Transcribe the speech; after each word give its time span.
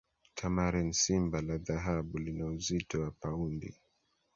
Tamarin 0.35 0.93
simba 0.93 1.41
la 1.41 1.57
dhahabu 1.57 2.17
lina 2.17 2.45
uzito 2.45 3.01
wa 3.01 3.11
paundi 3.11 3.75